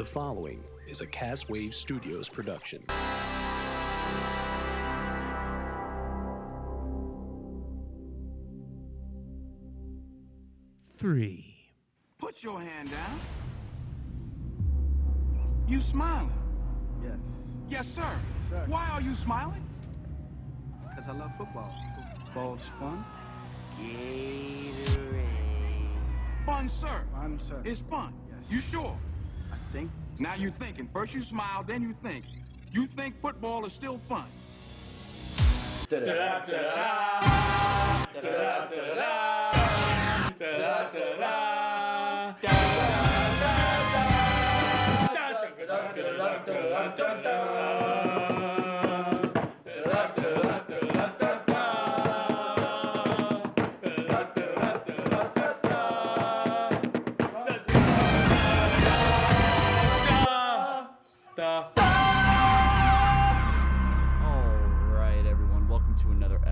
[0.00, 2.82] The following is a Cast Wave Studios production.
[10.96, 11.54] Three.
[12.18, 13.20] Put your hand down.
[15.68, 16.32] You smiling?
[17.04, 17.18] Yes,
[17.68, 18.18] Yes, sir.
[18.48, 18.64] sir.
[18.68, 19.62] Why are you smiling?
[20.88, 21.74] because I love football.
[22.24, 23.04] Football's fun.
[26.46, 27.04] Fun, sir.
[27.12, 27.60] Fun, sir.
[27.66, 28.14] It's fun.
[28.30, 28.50] Yes.
[28.50, 28.98] You sure?
[30.18, 30.88] Now you're thinking.
[30.92, 32.24] First you smile, then you think.
[32.72, 34.26] You think football is still fun.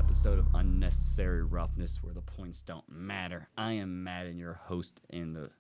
[0.09, 3.49] Episode of Unnecessary Roughness, where the points don't matter.
[3.59, 5.51] I am Madden, your host, and the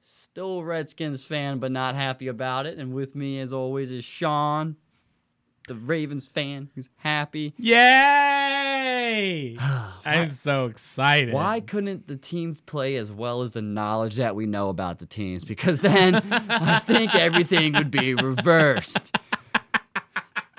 [0.00, 2.78] still Redskins fan, but not happy about it.
[2.78, 4.76] And with me, as always, is Sean,
[5.66, 7.52] the Ravens fan, who's happy.
[7.58, 9.58] Yay!
[10.06, 11.34] I'm so excited.
[11.34, 15.06] Why couldn't the teams play as well as the knowledge that we know about the
[15.06, 15.44] teams?
[15.44, 19.14] Because then I think everything would be reversed.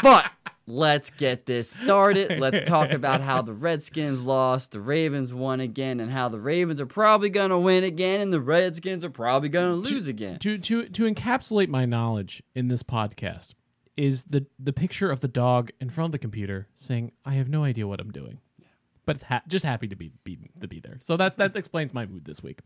[0.04, 0.30] But
[0.70, 2.40] let's get this started.
[2.40, 6.80] Let's talk about how the Redskins lost, the Ravens won again, and how the Ravens
[6.80, 10.40] are probably going to win again, and the Redskins are probably going to lose again.
[10.40, 13.56] To to to encapsulate my knowledge in this podcast
[13.98, 17.50] is the the picture of the dog in front of the computer saying, "I have
[17.50, 18.40] no idea what I'm doing."
[19.06, 20.98] But it's ha- just happy to be, be to be there.
[21.00, 22.60] So that that explains my mood this week.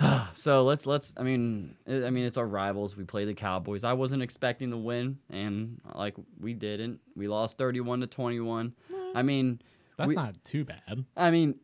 [0.34, 1.12] So let's let's.
[1.18, 2.96] I mean, I mean, it's our rivals.
[2.96, 3.84] We play the Cowboys.
[3.84, 7.00] I wasn't expecting to win, and uh, like we didn't.
[7.14, 8.72] We lost thirty-one to twenty-one.
[9.14, 9.60] I mean,
[9.98, 11.04] That's we- not too bad.
[11.16, 11.56] I mean,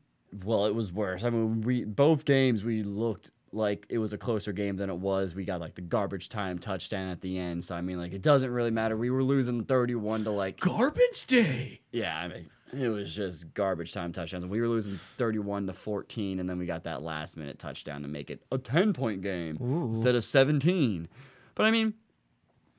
[0.45, 1.25] well, it was worse.
[1.25, 4.99] I mean, we both games we looked like it was a closer game than it
[4.99, 5.35] was.
[5.35, 7.65] We got like the garbage time touchdown at the end.
[7.65, 8.97] So I mean, like it doesn't really matter.
[8.99, 11.81] We were losing thirty-one to like Garbage day.
[11.91, 12.17] yeah.
[12.19, 14.47] I mean, it was just garbage time touchdowns.
[14.47, 18.31] We were losing thirty-one to fourteen, and then we got that last-minute touchdown to make
[18.31, 21.09] it a ten-point game instead of seventeen.
[21.55, 21.95] But I mean.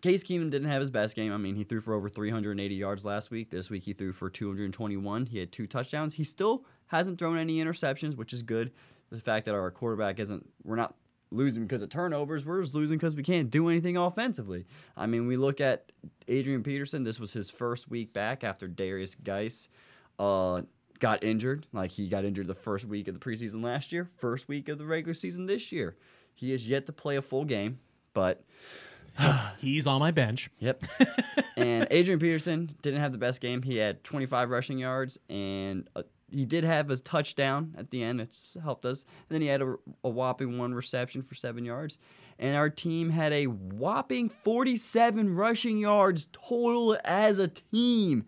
[0.02, 1.34] Case Keenum didn't have his best game.
[1.34, 3.50] I mean, he threw for over 380 yards last week.
[3.50, 5.26] This week he threw for 221.
[5.26, 6.14] He had two touchdowns.
[6.14, 8.72] He still hasn't thrown any interceptions, which is good.
[9.10, 10.96] The fact that our quarterback isn't, we're not
[11.32, 12.46] losing because of turnovers.
[12.46, 14.66] We're just losing because we can't do anything offensively.
[14.98, 15.92] I mean, we look at
[16.28, 17.04] Adrian Peterson.
[17.04, 19.70] This was his first week back after Derrius Guice
[20.18, 20.62] uh,
[21.00, 21.68] got injured.
[21.74, 24.78] Like he got injured the first week of the preseason last year, first week of
[24.78, 25.96] the regular season this year.
[26.34, 27.80] He has yet to play a full game,
[28.14, 28.44] but
[29.58, 30.50] He's on my bench.
[30.60, 30.84] Yep.
[31.58, 33.62] and Adrian Peterson didn't have the best game.
[33.62, 38.22] He had 25 rushing yards, and uh, he did have his touchdown at the end.
[38.22, 39.02] It helped us.
[39.02, 41.98] And then he had a, a whopping one reception for seven yards.
[42.38, 48.26] And our team had a whopping 47 rushing yards total as a team.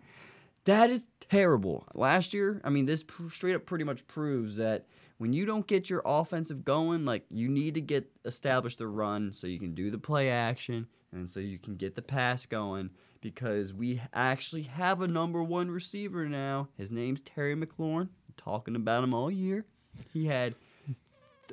[0.65, 1.85] That is terrible.
[1.93, 4.85] Last year, I mean, this straight up pretty much proves that
[5.17, 9.31] when you don't get your offensive going, like you need to get established the run
[9.31, 12.89] so you can do the play action and so you can get the pass going
[13.21, 16.67] because we actually have a number one receiver now.
[16.77, 18.09] His name's Terry McLaurin.
[18.35, 19.65] talking about him all year.
[20.13, 20.55] He had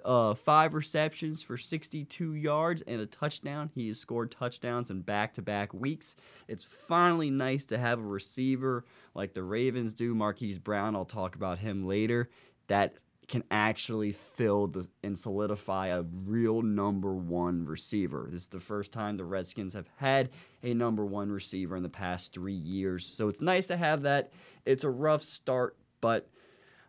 [0.05, 3.71] uh, five receptions for 62 yards and a touchdown.
[3.75, 6.17] He has scored touchdowns in back to back weeks.
[6.47, 8.85] It's finally nice to have a receiver
[9.15, 10.15] like the Ravens do.
[10.15, 12.31] Marquise Brown, I'll talk about him later,
[12.69, 12.95] that
[13.29, 18.27] can actually fill the, and solidify a real number one receiver.
[18.31, 20.31] This is the first time the Redskins have had
[20.63, 23.07] a number one receiver in the past three years.
[23.07, 24.33] So it's nice to have that.
[24.65, 26.29] It's a rough start, but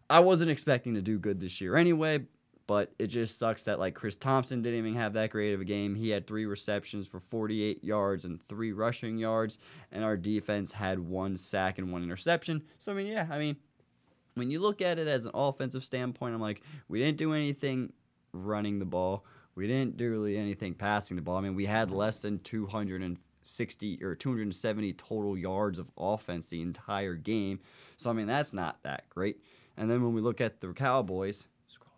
[0.10, 2.22] I wasn't expecting to do good this year anyway,
[2.68, 5.66] but it just sucks that like Chris Thompson didn't even have that great of a
[5.66, 5.96] game.
[5.96, 9.58] He had three receptions for 48 yards and three rushing yards,
[9.92, 12.64] and our defense had one sack and one interception.
[12.78, 13.58] So I mean, yeah, I mean,
[14.36, 17.94] when you look at it as an offensive standpoint, I'm like, we didn't do anything
[18.32, 19.26] running the ball.
[19.56, 21.38] We didn't do really anything passing the ball.
[21.38, 27.16] I mean, we had less than 260 or 270 total yards of offense the entire
[27.16, 27.60] game.
[27.98, 29.38] So I mean, that's not that great.
[29.76, 31.92] And then when we look at the Cowboys, scroll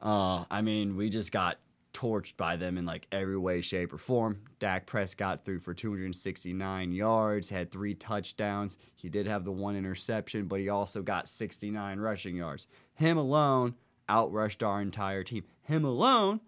[0.00, 0.10] down.
[0.10, 1.58] Uh, I mean, we just got
[1.92, 4.40] torched by them in like every way, shape, or form.
[4.62, 8.78] Dak Prescott threw for 269 yards, had three touchdowns.
[8.94, 12.68] He did have the one interception, but he also got 69 rushing yards.
[12.94, 13.74] Him alone
[14.08, 15.42] outrushed our entire team.
[15.62, 16.42] Him alone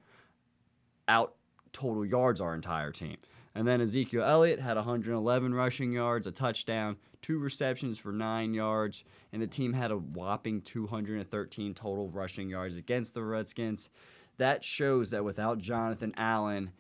[1.09, 1.35] out
[1.73, 3.17] total yards our entire team.
[3.53, 9.03] And then Ezekiel Elliott had 111 rushing yards, a touchdown, two receptions for nine yards,
[9.33, 13.91] and the team had a whopping 213 total rushing yards against the Redskins.
[14.37, 16.71] That shows that without Jonathan Allen,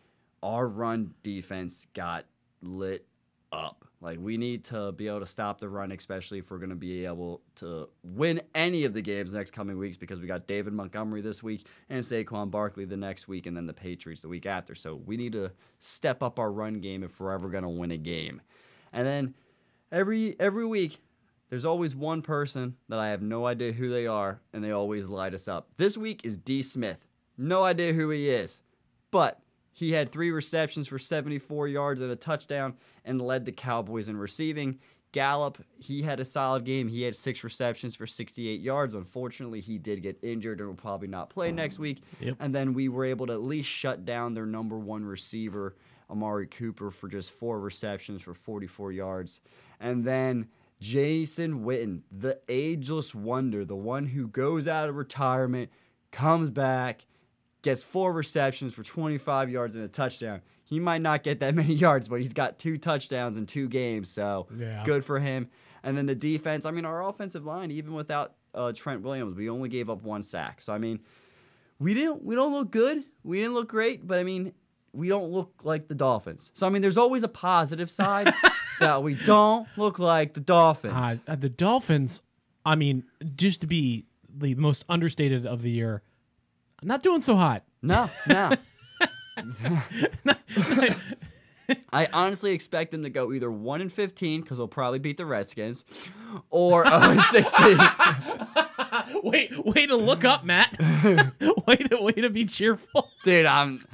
[0.44, 2.26] our run defense got
[2.62, 3.06] lit
[3.50, 3.84] up.
[4.00, 6.76] Like we need to be able to stop the run, especially if we're going to
[6.76, 10.74] be able to win any of the games next coming weeks, because we got David
[10.74, 14.44] Montgomery this week and Saquon Barkley the next week, and then the Patriots the week
[14.44, 14.74] after.
[14.74, 15.50] So we need to
[15.80, 18.42] step up our run game if we're ever going to win a game.
[18.92, 19.34] And then
[19.90, 20.98] every every week,
[21.48, 25.08] there's always one person that I have no idea who they are, and they always
[25.08, 25.68] light us up.
[25.78, 26.62] This week is D.
[26.62, 27.06] Smith.
[27.38, 28.60] No idea who he is,
[29.10, 29.40] but
[29.74, 32.74] he had three receptions for 74 yards and a touchdown
[33.04, 34.78] and led the Cowboys in receiving.
[35.10, 36.88] Gallup, he had a solid game.
[36.88, 38.94] He had six receptions for 68 yards.
[38.94, 42.02] Unfortunately, he did get injured and will probably not play next week.
[42.20, 42.36] Yep.
[42.38, 45.74] And then we were able to at least shut down their number one receiver,
[46.08, 49.40] Amari Cooper, for just four receptions for 44 yards.
[49.80, 50.48] And then
[50.80, 55.70] Jason Witten, the ageless wonder, the one who goes out of retirement,
[56.12, 57.06] comes back,
[57.64, 60.40] gets four receptions for 25 yards and a touchdown.
[60.62, 64.08] He might not get that many yards, but he's got two touchdowns in two games,
[64.08, 64.84] so Yeah.
[64.84, 65.48] good for him.
[65.82, 69.50] And then the defense, I mean, our offensive line, even without uh, Trent Williams, we
[69.50, 70.62] only gave up one sack.
[70.62, 71.00] So I mean,
[71.80, 73.02] we didn't we don't look good.
[73.24, 74.52] We didn't look great, but I mean,
[74.92, 76.50] we don't look like the Dolphins.
[76.54, 78.32] So I mean, there's always a positive side
[78.80, 81.18] that we don't look like the Dolphins.
[81.26, 82.22] Uh, the Dolphins,
[82.64, 83.04] I mean,
[83.36, 86.02] just to be the most understated of the year,
[86.84, 87.64] not doing so hot.
[87.82, 88.52] No, no.
[91.92, 95.26] I honestly expect them to go either one and fifteen because they'll probably beat the
[95.26, 95.84] Redskins,
[96.50, 97.78] or zero and sixteen.
[99.22, 100.76] Wait, way to look up, Matt.
[101.66, 103.10] way to way to be cheerful.
[103.24, 103.86] Dude, I'm.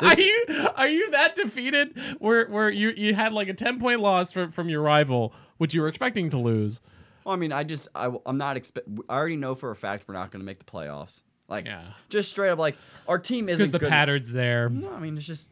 [0.00, 0.44] Are you
[0.76, 1.98] are you that defeated?
[2.18, 5.74] Where where you you had like a ten point loss from from your rival, which
[5.74, 6.80] you were expecting to lose.
[7.24, 8.88] Well, I mean, I just I, I'm not expect.
[9.08, 11.22] I already know for a fact we're not going to make the playoffs.
[11.48, 11.92] Like, Yeah.
[12.08, 12.76] just straight up, like
[13.06, 13.88] our team isn't Because the good.
[13.90, 14.68] pattern's there.
[14.68, 15.50] No, I mean it's just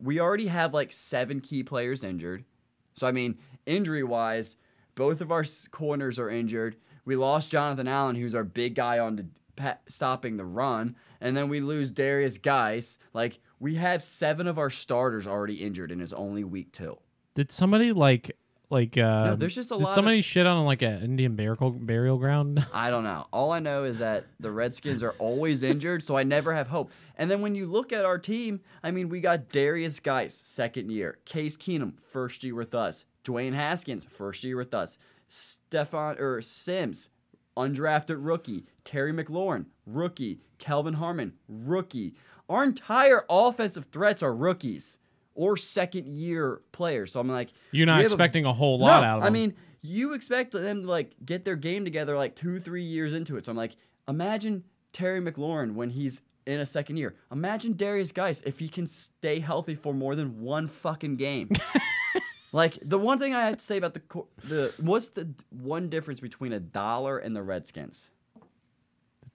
[0.00, 2.44] we already have like seven key players injured.
[2.94, 4.56] So I mean, injury wise,
[4.94, 6.76] both of our corners are injured.
[7.04, 9.26] We lost Jonathan Allen, who's our big guy on the
[9.56, 12.98] pa- stopping the run, and then we lose Derrius Guice.
[13.14, 16.98] Like we have seven of our starters already injured, and it's only week two.
[17.34, 18.36] Did somebody like
[18.70, 21.70] like uh there's just a did lot of- somebody shit on like an Indian burial
[21.70, 22.64] burial ground?
[22.74, 23.26] I don't know.
[23.32, 26.92] All I know is that the Redskins are always injured, so I never have hope.
[27.16, 30.90] And then when you look at our team, I mean, we got Derrius Guice, second
[30.90, 31.18] year.
[31.24, 33.04] Case Keenum, first year with us.
[33.24, 34.98] Dwayne Haskins, first year with us.
[35.28, 37.08] Stefan or Sims,
[37.56, 38.64] undrafted rookie.
[38.84, 40.40] Terry McLaurin, rookie.
[40.58, 42.14] Kelvin Harmon, rookie.
[42.48, 44.98] Our entire offensive threats are rookies
[45.38, 47.12] or second year players.
[47.12, 49.28] So I'm like, You're not have a- expecting a, whole lot no, out of them.
[49.28, 53.14] I mean, you expect them to like get their game together like two, three years
[53.14, 53.46] into it.
[53.46, 53.76] So I'm like,
[54.08, 57.14] imagine Terry McLaurin when he's in a second year.
[57.30, 61.50] Imagine Derrius Guice if he can stay healthy for more than one fucking game.
[62.52, 64.02] like the one thing I had to say about the
[64.42, 68.10] the what's the one difference between a dollar and the Redskins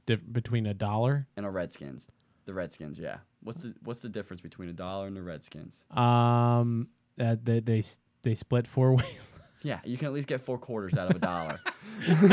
[0.06, 1.28] Dif- between a dollar.
[1.38, 2.08] and a Redskins.
[2.46, 3.18] The Redskins, yeah.
[3.44, 5.84] What's the what's the difference between a dollar and the Redskins?
[5.92, 6.88] Um,
[7.20, 7.84] uh, they they
[8.24, 9.36] they split four ways.
[9.64, 11.60] Yeah, you can at least get four quarters out of a dollar.
[12.10, 12.28] you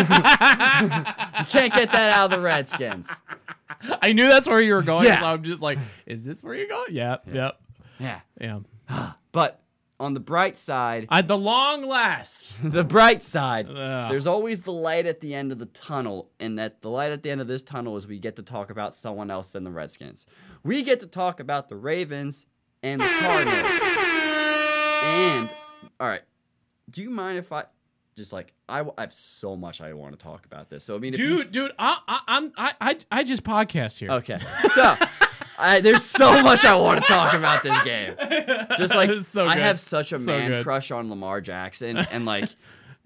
[1.47, 3.09] can't get that out of the Redskins.
[4.03, 5.07] I knew that's where you were going.
[5.07, 5.21] Yeah.
[5.21, 6.93] So I'm just like, is this where you're going?
[6.93, 7.61] Yep, yep,
[7.99, 8.21] Yeah.
[8.41, 8.59] yeah.
[9.33, 9.60] But
[10.01, 12.57] on the bright side, At the long last.
[12.65, 14.11] the bright side, Ugh.
[14.11, 16.31] there's always the light at the end of the tunnel.
[16.41, 18.71] And that the light at the end of this tunnel is we get to talk
[18.71, 20.27] about someone else than the Redskins.
[20.65, 22.47] We get to talk about the Ravens
[22.83, 23.81] and the Cardinals.
[25.03, 25.51] and,
[26.01, 26.23] all right,
[26.89, 27.65] do you mind if I
[28.17, 30.85] just like, I, I have so much I want to talk about this.
[30.85, 33.99] So, I mean, if you- Dude, dude, I, I, I'm, I, I, I just podcast
[33.99, 34.11] here.
[34.13, 34.39] Okay.
[34.75, 34.97] So,
[35.61, 38.15] I, there's so much I want to talk about this game.
[38.79, 40.65] Just like so I have such a So man good.
[40.65, 42.49] crush on Lamar Jackson, and like,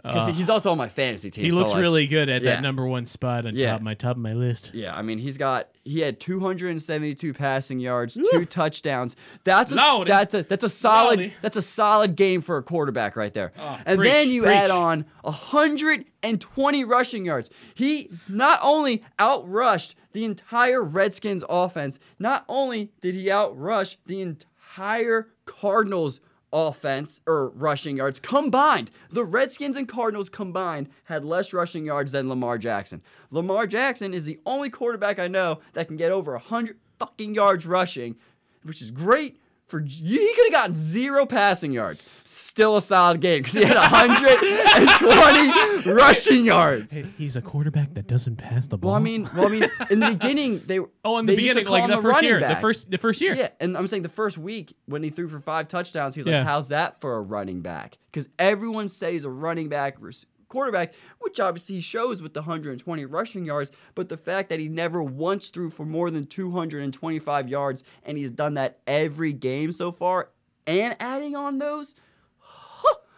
[0.05, 1.45] because uh, he's also on my fantasy team.
[1.45, 2.51] He so, looks like, really good at yeah.
[2.57, 3.73] that number one spot on Yeah.
[3.73, 4.73] top my top of my list.
[4.75, 9.17] Yeah, I mean, he's got he had 272 passing yards, two touchdowns.
[9.45, 11.33] That's a that's a that's a solid Loaded.
[11.41, 13.53] that's a solid game for a quarterback right there.
[13.57, 14.55] and preach, then you preach.
[14.55, 17.51] add on 120 rushing yards.
[17.75, 25.29] He not only outrushed the entire Redskins offense, not only did he outrush the entire
[25.47, 26.21] Cardinals
[26.55, 28.91] offense or rushing yards combined.
[29.11, 33.03] The Redskins and Cardinals combined had less rushing yards than Lamar Jackson.
[33.31, 37.67] Lamar Jackson is the only quarterback I know that can get over 100 fucking yards
[37.67, 38.17] rushing
[38.65, 39.39] which is great.
[39.67, 43.77] For he could have gotten zero passing yards, still a solid game because he had
[43.77, 46.95] 120 rushing yards.
[46.95, 48.93] Hey, he's a quarterback that doesn't pass the ball.
[48.93, 51.55] Well, I mean, well, I mean, in the beginning they oh, in the they used
[51.55, 53.35] to beginning, like him the first running year, the first the first year.
[53.35, 56.27] Yeah, and I'm saying the first week when he threw for five touchdowns, he was
[56.27, 56.39] Yeah.
[56.39, 60.27] like, "How's that for a running back?" Because everyone said he's a running back versus
[60.55, 63.71] quarterback, which obviously shows with the 120 rushing yards.
[63.95, 68.31] But the fact that he never once threw for more than 225 yards, and he's
[68.31, 70.31] done that every game so far,
[70.67, 71.95] and adding on those,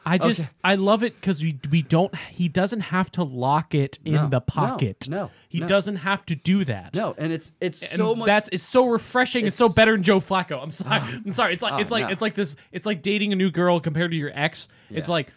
[0.09, 0.50] I just Okay.
[0.62, 4.28] I love it because we we don't he doesn't have to lock it in No,
[4.28, 5.09] the pocket.
[5.09, 5.66] no, he no.
[5.66, 6.95] doesn't have to do that.
[6.95, 8.26] no, and it's it's And so much.
[8.26, 9.47] that's it's so refreshing.
[9.47, 10.62] It's, so better than Joe Flacco.
[10.62, 11.00] I'm sorry.
[11.02, 11.55] Oh, I'm sorry.
[11.55, 12.11] It's like Oh, it's like no.
[12.12, 12.55] it's like this.
[12.71, 14.69] It's like dating a new girl compared to your ex.
[14.90, 15.33] It's like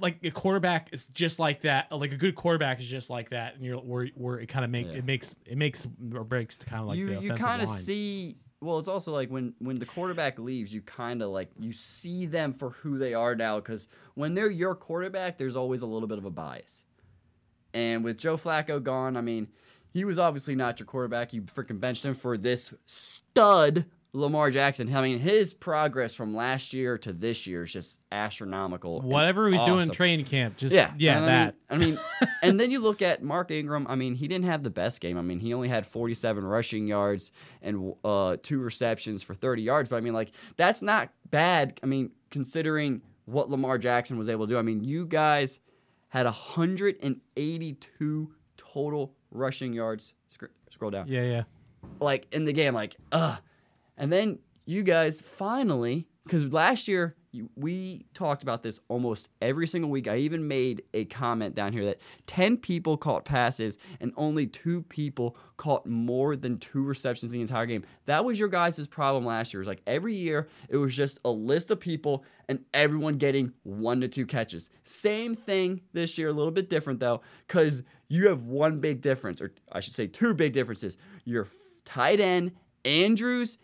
[0.00, 1.90] like a quarterback is just like that.
[1.92, 4.70] Like a good quarterback is just like that, and you're where where it kind of
[4.70, 4.94] make Yeah.
[4.98, 7.68] it makes it makes or breaks the kind of like you the you kind of
[7.68, 11.72] see well it's also like when when the quarterback leaves you kind of like you
[11.72, 15.86] see them for who they are now because when they're your quarterback there's always a
[15.86, 16.84] little bit of a bias
[17.72, 19.48] and with joe flacco gone i mean
[19.94, 24.94] he was obviously not your quarterback you freaking benched him for this stud lamar jackson
[24.94, 29.54] i mean his progress from last year to this year is just astronomical Whatever he
[29.54, 31.54] was doing in training camp, just Yeah, yeah, and that.
[31.68, 33.86] I mean, I mean, and then you look at Mark Ingram.
[33.88, 35.16] I mean, he didn't have the best game.
[35.16, 39.88] I mean, he only had 47 rushing yards and uh, two receptions for 30 yards.
[39.88, 41.78] But I mean, like that's not bad.
[41.82, 44.58] I mean, considering what Lamar Jackson was able to do.
[44.58, 45.60] I mean, you guys
[46.08, 50.14] had 182 total rushing yards.
[50.28, 51.42] Scr- scroll down yeah, yeah.
[52.00, 53.38] like in the game, like, ugh.
[54.00, 57.16] And then you guys finally, because last year
[57.54, 60.08] we talked about this almost every single week.
[60.08, 64.82] I even made a comment down here that 10 people caught passes and only two
[64.84, 67.84] people caught more than two receptions the entire game.
[68.06, 69.60] That was your guys' problem last year.
[69.60, 73.52] It was like every year it was just a list of people and everyone getting
[73.62, 74.70] one to two catches.
[74.82, 79.40] Same thing this year, a little bit different though, because you have one big difference,
[79.40, 80.96] or I should say two big differences.
[81.24, 81.48] Your
[81.84, 82.52] tight end,
[82.84, 83.58] Andrews,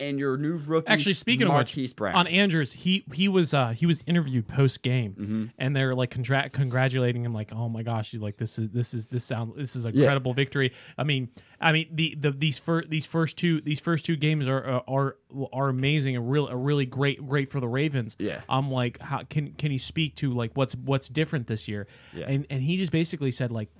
[0.00, 2.14] and your new rookie, Actually, speaking Marquise of which, Brown.
[2.14, 5.44] on Andrews, he he was uh he was interviewed post game, Mm-hmm.
[5.58, 8.94] and they're like congra- congratulating him, like, oh my gosh, he's like this is this
[8.94, 10.72] is this sound this is a incredible victory.
[10.98, 14.48] I mean, I mean the the these first these first two these first two games
[14.48, 15.16] are uh, are
[15.52, 18.16] are amazing and real are really great great for the Ravens.
[18.18, 18.40] Yeah.
[18.48, 21.86] I'm like, how can can you speak to like what's what's different this year?
[22.14, 22.26] Yeah.
[22.28, 23.70] And and he just basically said like,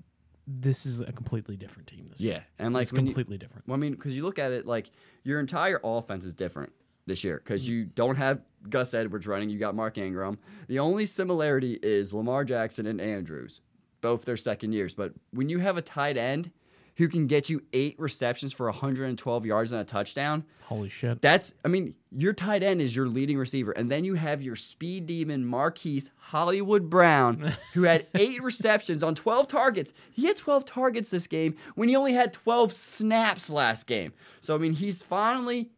[0.47, 2.35] this is a completely different team this year.
[2.35, 3.67] yeah, and like it's when you- completely different.
[3.67, 4.91] Well, I mean, because you look at it, like
[5.25, 6.73] your entire offense is different
[7.07, 7.73] this year because mm-hmm.
[7.73, 9.51] you don't have Gus Edwards running.
[9.51, 10.39] You got Mark Ingram.
[10.69, 13.61] The only similarity is Lamar Jackson and Andrews,
[14.01, 14.95] both their second years.
[14.95, 16.51] But when you have a tight end
[16.97, 21.21] who can get you eight receptions for 112 yards and a touchdown, Holy shit.
[21.21, 23.71] that's, I mean, your tight end is your leading receiver.
[23.73, 29.15] And then you have your speed demon, Marquise Hollywood Brown, who had eight receptions on
[29.15, 29.93] 12 targets.
[30.11, 34.13] He had 12 targets this game when he only had 12 snaps last game.
[34.41, 35.71] So, I mean, he's finally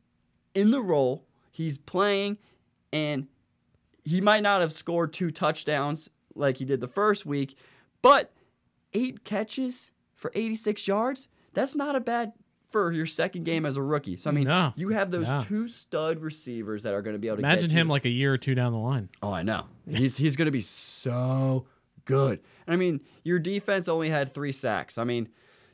[0.55, 1.25] in the role.
[1.51, 2.39] He's playing,
[2.93, 3.27] and
[4.05, 7.57] he might not have scored two touchdowns like he did the first week,
[8.03, 8.33] but
[8.95, 12.33] eight catches for 86 yards, that's not a bad
[12.71, 14.19] for your second game as a rookie.
[14.19, 14.75] So I mean, No.
[14.77, 15.41] you have those No.
[15.41, 18.05] two stud receivers that are going to be able to Imagine get him you- like
[18.05, 19.09] a year or two down the line.
[19.23, 19.65] Oh, I know.
[19.89, 21.65] He's he's going to be so
[22.05, 22.41] good.
[22.67, 24.99] And I mean, your defense only had 3 sacks.
[24.99, 25.29] I mean,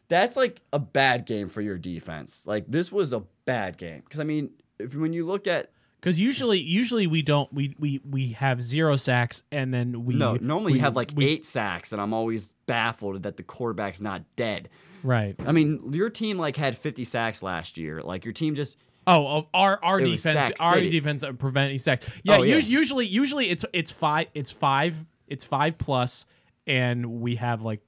[0.09, 2.45] that's like a bad game for your defense.
[2.47, 5.73] Like this was a bad game cuz I mean, if when you look at
[6.05, 10.35] Because usually, usually we don't we we we have zero sacks and then we no,
[10.37, 14.03] normally we, you have like we- 8 sacks and I'm always baffled that the quarterback's
[14.03, 14.69] not dead.
[15.03, 15.35] right.
[15.47, 18.03] I mean, your team like had 50 sacks last year.
[18.03, 20.91] Like your team just Oh, of our our It defense, our city.
[20.91, 22.21] defense preventing sacks.
[22.23, 22.57] Yeah, Oh, yeah.
[22.57, 26.27] us- usually usually it's it's five it's five it's five plus,
[26.67, 27.81] and we have like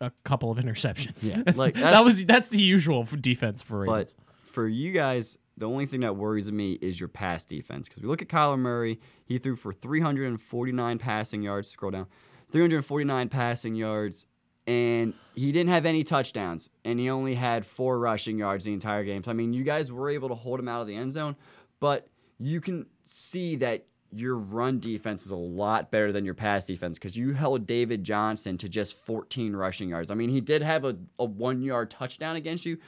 [0.00, 1.28] a couple of interceptions.
[1.28, 4.14] Yeah, That's- like, that was that's the usual for defense for But
[4.52, 7.88] for you guys, the only thing that worries me is your pass defense.
[7.88, 11.70] Because we look at Kyler Murray, he threw for 349 passing yards.
[11.70, 12.06] Scroll down,
[12.50, 14.26] 349 passing yards,
[14.66, 19.04] and he didn't have any touchdowns, and he only had four rushing yards the entire
[19.04, 19.24] game.
[19.24, 21.36] So I mean, you guys were able to hold him out of the end zone,
[21.80, 22.08] but
[22.38, 26.98] you can see that your run defense is a lot better than your pass defense
[26.98, 30.10] because you held David Johnson to just 14 rushing yards.
[30.10, 32.78] I mean, he did have a, a one yard touchdown against you,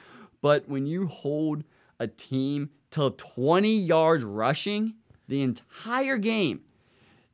[0.41, 1.63] but when you hold
[1.99, 4.95] a team to 20 yards rushing
[5.27, 6.61] the entire game,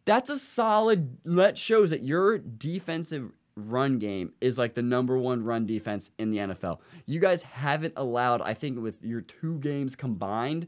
[0.06, 5.44] that's a solid that shows that your defensive run game is like the number one
[5.44, 6.80] run defense in the NFL.
[7.06, 10.68] You guys haven't allowed, I think with your two games combined,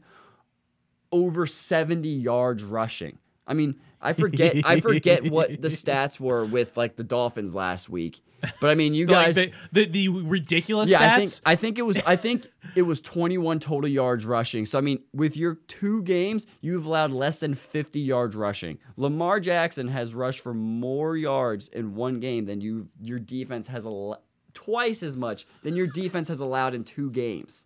[1.12, 3.18] over 70 yards rushing.
[3.46, 7.88] I mean, I forget I forget what the stats were with like the Dolphins last
[7.88, 8.20] week.
[8.60, 11.30] But I mean, you Like guys the, the the ridiculous yeah, I think.
[11.44, 14.66] I think it was I think it was 21 total yards rushing.
[14.66, 18.78] So I mean, with your two games, you've allowed less than 50 yards rushing.
[18.96, 23.84] Lamar Jackson has rushed for more yards in one game than you your defense has
[23.84, 24.22] al-
[24.54, 27.64] twice as much than your defense has allowed in two games.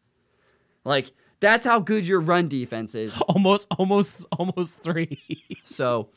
[0.85, 3.19] Like that's how good your run defense is.
[3.29, 5.19] almost almost almost three.
[5.65, 6.11] So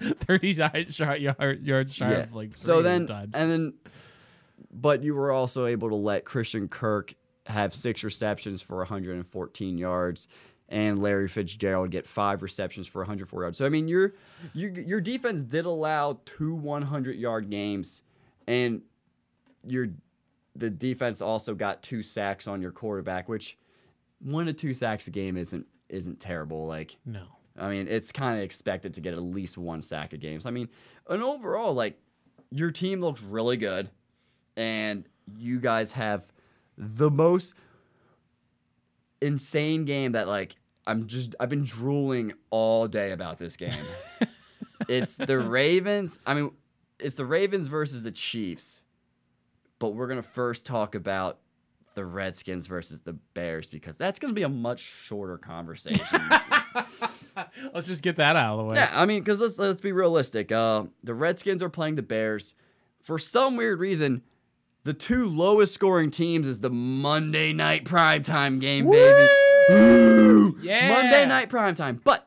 [0.00, 3.34] 30 yards shy, yard, yards shy of like so then times.
[3.34, 3.74] and then
[4.72, 7.14] but you were also able to let Christian Kirk
[7.46, 10.28] have six receptions for 114 yards
[10.68, 13.58] and Larry Fitzgerald get five receptions for 104 yards.
[13.58, 14.14] So I mean your
[14.54, 18.02] your your defense did allow two 100 yard games
[18.46, 18.82] and
[19.66, 19.88] your
[20.54, 23.56] the defense also got two sacks on your quarterback which
[24.22, 27.24] one to two sacks a game isn't isn't terrible like no.
[27.58, 30.40] I mean, it's kind of expected to get at least one sack a game.
[30.40, 30.68] So I mean,
[31.08, 31.98] and overall, like
[32.50, 33.90] your team looks really good,
[34.56, 36.26] and you guys have
[36.78, 37.54] the most
[39.20, 43.72] insane game that like I'm just I've been drooling all day about this game.
[44.88, 46.18] it's the Ravens.
[46.26, 46.52] I mean,
[46.98, 48.82] it's the Ravens versus the Chiefs,
[49.78, 51.38] but we're gonna first talk about
[51.94, 56.04] the Redskins versus the Bears because that's gonna be a much shorter conversation.
[57.74, 58.76] Let's just get that out of the way.
[58.76, 60.52] Yeah, I mean, because let's let's be realistic.
[60.52, 62.54] Uh, the Redskins are playing the Bears.
[63.00, 64.22] For some weird reason,
[64.84, 69.28] the two lowest scoring teams is the Monday night primetime game, baby.
[69.68, 70.58] Woo!
[70.62, 70.88] Yeah.
[70.88, 72.00] Monday night primetime.
[72.02, 72.26] But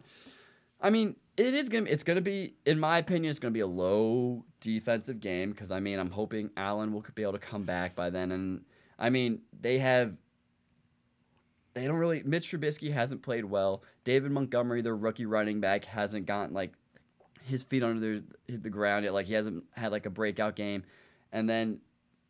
[0.82, 3.68] I mean, it is gonna it's gonna be, in my opinion, it's gonna be a
[3.68, 7.96] low defensive game because I mean, I'm hoping Allen will be able to come back
[7.96, 8.32] by then.
[8.32, 8.62] And
[8.98, 10.16] I mean, they have
[11.76, 12.24] they don't really.
[12.24, 13.84] Mitch Trubisky hasn't played well.
[14.06, 16.72] David Montgomery, their rookie running back, hasn't gotten like
[17.44, 19.14] his feet under the, the ground yet.
[19.14, 20.84] Like he hasn't had like a breakout game.
[21.34, 21.82] And then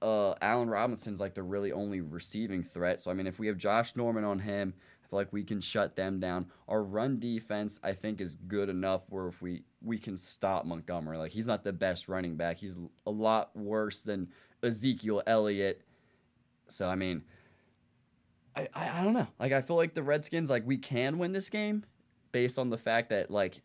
[0.01, 3.01] uh, Allen Robinson's like the really only receiving threat.
[3.01, 5.61] So I mean, if we have Josh Norman on him, I feel like we can
[5.61, 6.47] shut them down.
[6.67, 11.17] Our run defense, I think, is good enough where if we we can stop Montgomery.
[11.17, 12.57] Like he's not the best running back.
[12.57, 14.29] He's a lot worse than
[14.63, 15.83] Ezekiel Elliott.
[16.69, 17.23] So I mean.
[18.55, 19.27] I, I, I don't know.
[19.37, 21.83] Like I feel like the Redskins like we can win this game
[22.31, 23.61] based on the fact that like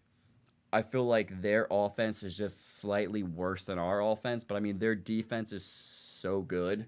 [0.72, 4.78] I feel like their offense is just slightly worse than our offense, but I mean
[4.78, 6.86] their defense is so good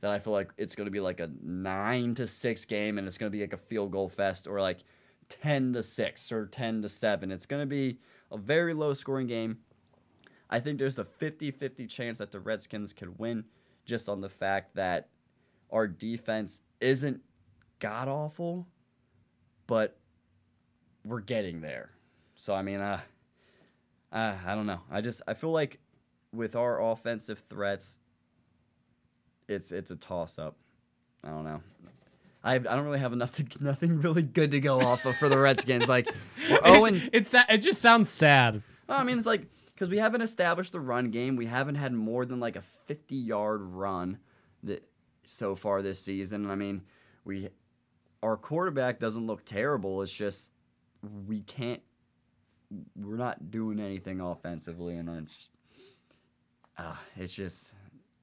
[0.00, 3.08] that I feel like it's going to be like a 9 to 6 game and
[3.08, 4.80] it's going to be like a field goal fest or like
[5.28, 7.32] 10 to 6 or 10 to 7.
[7.32, 7.98] It's going to be
[8.30, 9.58] a very low scoring game.
[10.48, 13.44] I think there's a 50-50 chance that the Redskins could win
[13.84, 15.08] just on the fact that
[15.70, 17.20] our defense isn't
[17.78, 18.66] god awful,
[19.66, 19.96] but
[21.04, 21.90] we're getting there.
[22.36, 23.00] So I mean, uh,
[24.12, 24.80] uh, I don't know.
[24.90, 25.78] I just I feel like
[26.32, 27.98] with our offensive threats,
[29.48, 30.56] it's it's a toss up.
[31.24, 31.62] I don't know.
[32.44, 35.28] I I don't really have enough to nothing really good to go off of for
[35.28, 35.88] the Redskins.
[35.88, 36.10] Like
[36.50, 36.94] we're Owen.
[37.12, 38.62] It's, it's it just sounds sad.
[38.88, 41.36] I mean, it's like because we haven't established the run game.
[41.36, 44.18] We haven't had more than like a 50 yard run
[44.62, 44.88] that
[45.26, 46.50] so far this season.
[46.50, 46.82] I mean,
[47.24, 47.50] we
[48.22, 50.02] our quarterback doesn't look terrible.
[50.02, 50.52] It's just
[51.26, 51.82] we can't.
[52.96, 55.50] We're not doing anything offensively, and it's
[56.78, 57.72] uh, it's just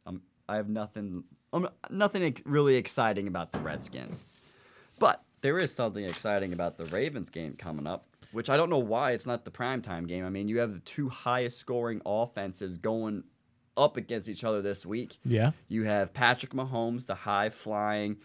[0.05, 1.23] um, I have nothing.
[1.51, 4.25] Um, nothing really exciting about the Redskins.
[4.97, 8.79] But there is something exciting about the Ravens game coming up, which I don't know
[8.79, 10.25] why it's not the primetime game.
[10.25, 13.23] I mean, you have the two highest scoring offenses going
[13.75, 15.17] up against each other this week.
[15.25, 15.51] Yeah.
[15.67, 18.17] You have Patrick Mahomes, the high flying,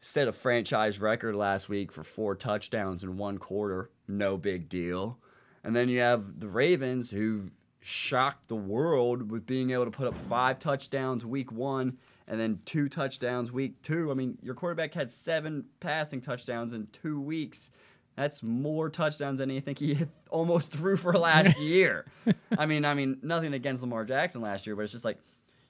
[0.00, 3.90] set a franchise record last week for four touchdowns in one quarter.
[4.08, 5.18] No big deal.
[5.62, 10.06] And then you have the Ravens, who shocked the world with being able to put
[10.06, 11.96] up five touchdowns week one
[12.28, 14.10] and then two touchdowns week two.
[14.10, 17.70] I mean, your quarterback had seven passing touchdowns in two weeks.
[18.16, 19.98] That's more touchdowns than you think he
[20.30, 22.06] almost threw for last year.
[22.58, 25.18] I mean, I mean, nothing against Lamar Jackson last year, but it's just like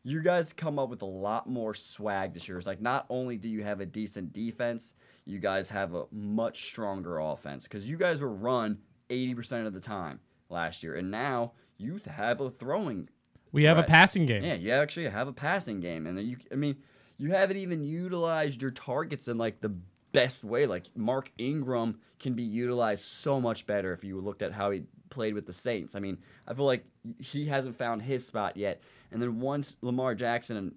[0.03, 2.59] you guys come up with a lot more swag this year.
[2.59, 4.94] It's like not only do you have a decent defense,
[5.26, 8.79] you guys have a much stronger offense because you guys were run
[9.11, 13.09] 80% of the time last year, and now you have a throwing
[13.53, 14.42] We have a passing game.
[14.42, 16.37] yeah, you actually have a passing game, and then you.
[16.50, 16.76] I mean,
[17.16, 19.72] you haven't even utilized your targets in like the
[20.12, 20.66] best way.
[20.66, 24.83] Like Mark Ingram can be utilized so much better if you looked at how he
[25.09, 25.94] played with the Saints.
[25.94, 26.85] I mean, I feel like
[27.18, 28.83] he hasn't found his spot yet.
[29.11, 30.75] And then once Lamar Jackson and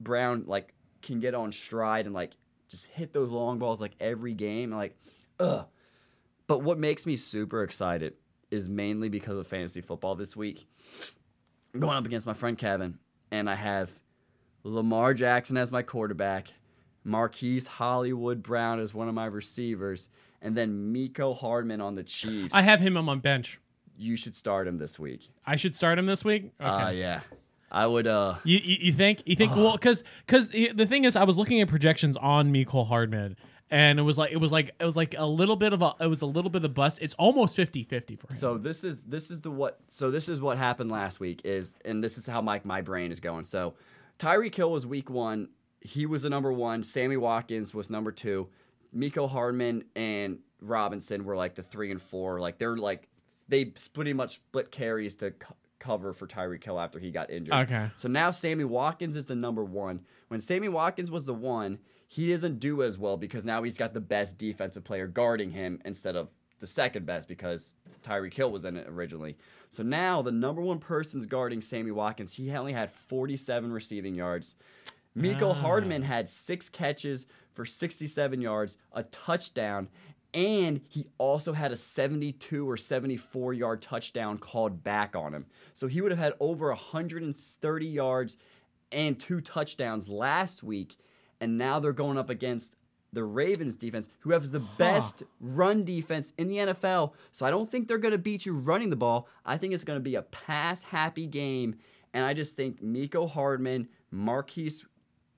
[0.00, 2.32] Brown like can get on stride and like
[2.68, 4.96] just hit those long balls like every game, like
[5.38, 5.66] ugh.
[6.46, 8.14] But what makes me super excited
[8.50, 10.66] is mainly because of fantasy football this week.
[11.72, 12.98] I'm going up against my friend Kevin,
[13.30, 13.90] and I have
[14.64, 16.52] Lamar Jackson as my quarterback,
[17.04, 20.08] Marquise Hollywood Brown as one of my receivers,
[20.42, 22.54] and then Mecole Hardman on the Chiefs.
[22.54, 23.58] I have him on my bench.
[23.96, 25.28] you should start him this week.
[25.46, 26.52] I should start him this week.
[26.60, 26.68] Okay.
[26.68, 27.20] Uh, yeah.
[27.70, 28.06] I would.
[28.06, 31.38] Uh, You, you, you think you think well because because the thing is I was
[31.38, 33.36] looking at projections on Mecole Hardman
[33.70, 35.94] and it was like it was like it was like a little bit of a
[36.00, 36.98] it was a little bit of a bust.
[37.00, 38.36] It's almost 50-50 for him.
[38.36, 41.76] So this is this is the what so this is what happened last week is
[41.84, 43.44] and this is how my my brain is going.
[43.44, 43.74] So
[44.18, 45.48] Tyreek Hill was week one.
[45.80, 46.82] He was the number one.
[46.82, 48.48] Sammy Watkins was number two.
[48.94, 52.40] Mecole Hardman and Robinson were like the three and four.
[52.40, 53.08] Like they're like
[53.48, 57.54] they pretty much split carries to co- cover for Tyreek Hill after he got injured.
[57.54, 57.90] Okay.
[57.96, 60.00] So now Sammy Watkins is the number one.
[60.28, 63.94] When Sammy Watkins was the one, he doesn't do as well because now he's got
[63.94, 66.28] the best defensive player guarding him instead of
[66.60, 69.36] the second best because Tyreek Hill was in it originally.
[69.70, 72.34] So now the number one person's guarding Sammy Watkins.
[72.34, 74.56] He only had 47 receiving yards.
[75.14, 75.54] Miko ah.
[75.54, 79.88] Hardman had six catches for 67 yards, a touchdown,
[80.32, 85.46] and he also had a 72 or 74 yard touchdown called back on him.
[85.74, 88.36] So he would have had over 130 yards
[88.92, 90.96] and two touchdowns last week.
[91.40, 92.76] And now they're going up against
[93.12, 97.12] the Ravens defense, who has the best run defense in the NFL.
[97.32, 99.26] So I don't think they're going to beat you running the ball.
[99.44, 101.76] I think it's going to be a pass happy game.
[102.12, 104.84] And I just think Mecole Hardman, Marquise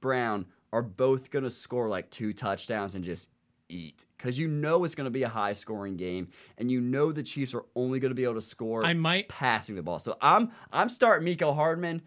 [0.03, 3.31] Brown are both going to score like two touchdowns and just
[3.71, 4.05] eat.
[4.19, 6.29] Because you know it's going to be a high scoring game.
[6.59, 9.29] And you know the Chiefs are only going to be able to score I might-
[9.31, 9.99] passing the ball.
[9.99, 12.03] So I'm I'm starting Mecole Hardman.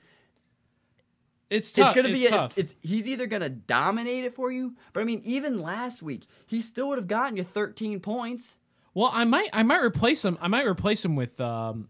[1.49, 1.89] it's tough.
[1.89, 2.21] It's gonna be.
[2.23, 2.57] It's tough.
[2.57, 6.25] It's, it's he's either gonna dominate it for you, but I mean, even last week
[6.45, 8.57] he still would have gotten you 13 points.
[8.93, 10.37] well, I might I might replace him.
[10.41, 11.87] I might replace him with um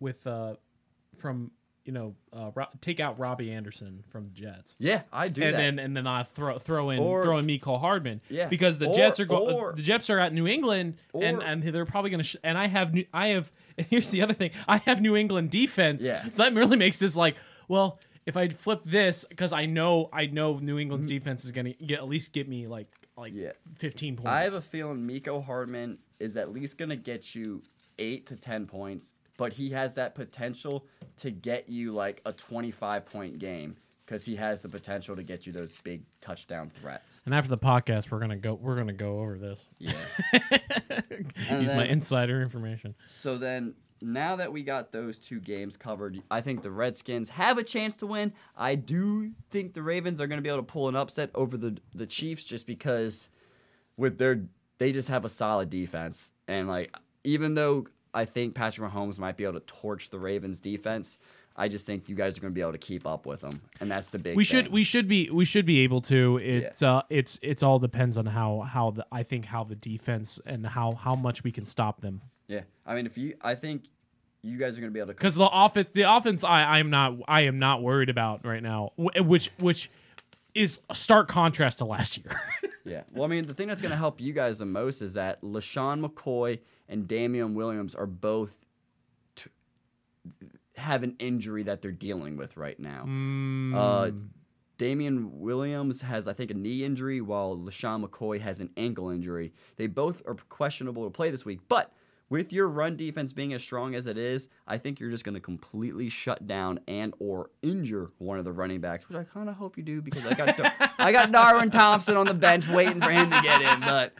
[0.00, 0.56] with uh
[1.16, 1.52] from
[1.88, 4.76] you know uh Ro- take out Robbie Anderson from the Jets.
[4.78, 5.58] Yeah, I do and that.
[5.58, 8.20] then and then I throw throw in Or- throw in Mecole Hardman.
[8.28, 8.46] Yeah.
[8.48, 9.74] Because the Or- Jets are going.
[9.74, 12.24] The Jets are at New England, and Or- and they're probably going to.
[12.24, 13.50] Sh- and I have new, I have.
[13.78, 14.50] And here's the other thing.
[14.66, 16.04] I have New England defense.
[16.04, 16.28] Yeah.
[16.30, 17.36] So that really makes this like
[17.68, 17.98] well.
[18.26, 21.72] If I flip this, because I know I know New England's defense is going to
[21.72, 23.42] get at least get me like like Mm-hmm.
[23.44, 23.52] Yeah.
[23.78, 24.28] 15 points.
[24.28, 27.62] I have a feeling Mecole Hardman is at least gonna get you
[27.98, 30.84] eight to 10 points, but he has that potential
[31.16, 35.46] to get you like a 25 point game because he has the potential to get
[35.46, 37.22] you those big touchdown threats.
[37.24, 38.54] and after the podcast, we're gonna go.
[38.54, 39.68] We're gonna go over this.
[39.78, 39.92] Yeah.
[41.58, 42.94] Use my insider information.
[43.06, 47.58] So then, now that we got those two games covered, I think the Redskins have
[47.58, 48.32] a chance to win.
[48.56, 51.56] I do think the Ravens are going to be able to pull an upset over
[51.56, 53.28] the the Chiefs just because
[53.96, 54.44] with their
[54.78, 57.86] they just have a solid defense and like even though
[58.18, 61.18] I think Patrick Mahomes might be able to torch the Ravens defense,
[61.56, 63.60] I just think you guys are going to be able to keep up with them,
[63.80, 64.36] and that's the big.
[64.36, 64.74] we should thing.
[64.74, 68.26] we should be we should be able to it's uh it's it's all depends on
[68.26, 72.00] how how the i think how the defense and how how much we can stop
[72.00, 72.62] them yeah.
[72.86, 73.84] I mean, if you, I think
[74.40, 76.78] you guys are going to be able to because the offense the offense i i
[76.78, 79.90] am not i am not worried about right now which which
[80.54, 82.40] is a stark contrast to last year
[82.88, 83.02] Yeah.
[83.12, 85.42] Well, I mean, the thing that's going to help you guys the most is that
[85.42, 88.52] LeSean McCoy and Damien Williams are both
[89.36, 89.50] t-
[90.76, 93.04] have an injury that they're dealing with right now.
[93.76, 94.10] Uh,
[94.78, 99.52] Damien Williams has, I think, a knee injury, while LeSean McCoy has an ankle injury.
[99.76, 101.92] They both are questionable to play this week, but
[102.30, 105.34] with your run defense being as strong as it is, I think you're just going
[105.34, 109.48] to completely shut down and or injure one of the running backs, which I kind
[109.48, 110.60] of hope you do because I got
[110.98, 114.12] I got Darwin Thompson on the bench waiting for him to get in, but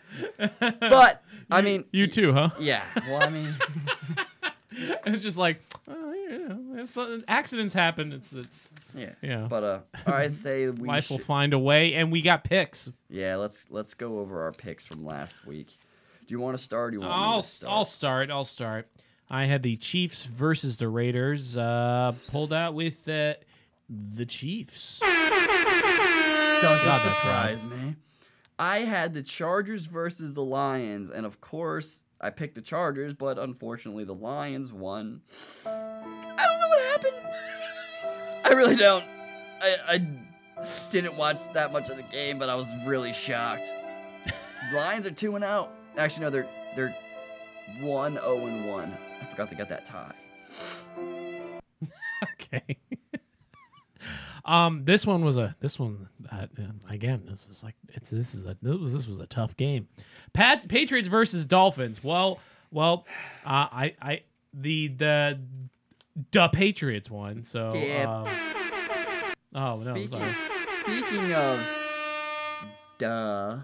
[0.81, 3.54] but I mean you too huh yeah, well I mean
[4.70, 9.46] it's just like well, you know if some, accidents happen it's it's yeah Yeah.
[9.48, 12.90] but uh all right say we life will find a way and we got picks
[13.08, 15.76] yeah let's let's go over our picks from last week.
[16.26, 16.88] Do you want to start?
[16.88, 17.72] Or do you want me I'll to start?
[17.72, 18.30] I'll start.
[18.30, 18.88] I'll start.
[19.30, 21.56] I had the Chiefs versus the Raiders.
[21.56, 23.32] Uh, pulled out with uh,
[23.88, 25.00] the Chiefs.
[25.00, 27.96] Doesn't God, that's surprise me.
[28.59, 33.38] I had the Chargers versus the Lions, and of course, I picked the Chargers, but
[33.38, 35.21] unfortunately, the Lions won.
[35.64, 37.16] I don't know what happened.
[38.44, 39.05] I really don't.
[39.61, 40.09] I, I
[40.90, 43.73] didn't watch that much of the game, but I was really shocked.
[44.75, 45.73] Lions are two and out.
[45.97, 46.97] Actually, no, they're they're
[47.81, 48.97] one zero and one.
[49.23, 50.14] I forgot they got that tie.
[52.33, 52.77] Okay.
[54.44, 56.46] Um, this one was a this one uh,
[56.88, 57.22] again.
[57.29, 59.88] This is like it's this is a this was, this was a tough game.
[60.33, 62.03] Pat Patriots versus Dolphins.
[62.03, 62.38] Well,
[62.70, 63.07] well,
[63.44, 64.22] uh, I I
[64.55, 65.38] the the
[66.33, 67.42] the Patriots won.
[67.42, 68.22] So Yeah.
[68.22, 68.29] um,
[69.55, 70.33] oh no, speaking, sorry.
[70.83, 71.61] speaking of
[72.98, 73.59] duh,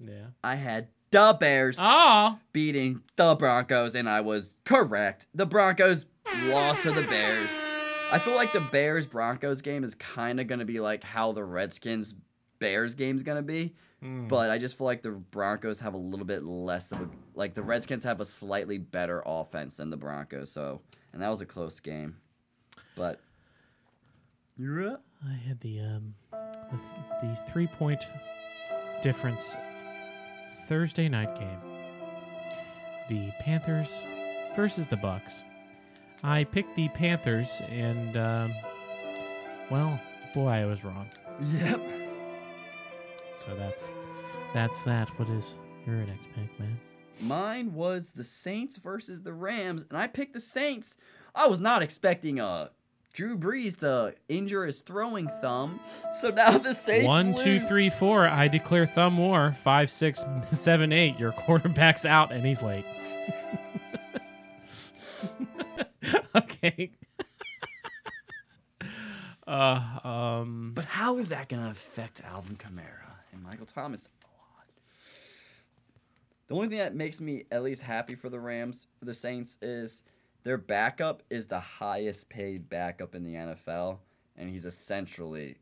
[0.00, 0.26] Yeah.
[0.42, 5.26] I had the Bears Oh, beating the Broncos, and I was correct.
[5.34, 6.06] The Broncos
[6.46, 7.50] lost to the Bears.
[8.12, 11.32] I feel like the Bears Broncos game is kind of going to be like how
[11.32, 12.14] the Redskins
[12.58, 13.74] Bears game's going to be.
[14.28, 17.54] But I just feel like the Broncos have a little bit less of a like
[17.54, 20.50] the Redskins have a slightly better offense than the Broncos.
[20.50, 20.80] So,
[21.12, 22.16] and that was a close game.
[22.96, 23.20] But
[24.58, 25.04] you're up.
[25.24, 26.78] I had the um the,
[27.22, 28.04] the three point
[29.02, 29.56] difference
[30.68, 31.60] Thursday night game.
[33.08, 34.02] The Panthers
[34.56, 35.44] versus the Bucks.
[36.22, 38.54] I picked the Panthers, and um,
[39.70, 40.00] well,
[40.34, 41.08] boy, I was wrong.
[41.54, 41.80] Yep.
[43.32, 43.88] So that's
[44.54, 45.08] that's that.
[45.18, 45.54] What is
[45.86, 46.78] your next pick, man?
[47.22, 50.96] Mine was the Saints versus the Rams, and I picked the Saints.
[51.34, 52.70] I was not expecting a
[53.12, 55.80] Drew Brees to injure his throwing thumb,
[56.20, 57.06] so now the Saints.
[57.06, 58.26] One, two, three, four.
[58.26, 59.52] I declare thumb war.
[59.52, 61.18] Five, six, seven, eight.
[61.18, 62.84] Your quarterback's out, and he's late.
[66.36, 66.92] okay.
[69.46, 70.72] uh, um.
[70.74, 74.66] But how is that gonna affect Alvin Kamara and Michael Thomas a lot?
[76.46, 79.58] The only thing that makes me at least happy for the Rams, for the Saints,
[79.60, 80.02] is
[80.44, 83.98] their backup is the highest paid backup in the NFL,
[84.36, 85.56] and he's essentially